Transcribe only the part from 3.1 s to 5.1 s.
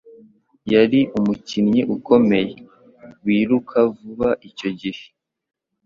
wiruka vuba icyo gihe.